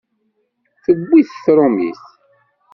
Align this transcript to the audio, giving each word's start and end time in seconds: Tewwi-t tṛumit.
Tewwi-t 0.83 1.31
tṛumit. 1.43 2.01